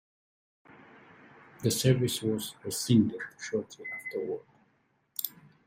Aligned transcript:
The 1.61 1.69
service 1.69 2.23
was 2.23 2.55
rescinded 2.65 3.19
shortly 3.39 3.85
afterward. 3.93 4.41